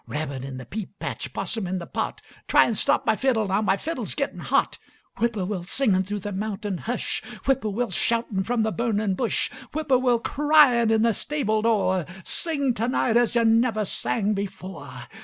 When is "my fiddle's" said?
3.61-4.15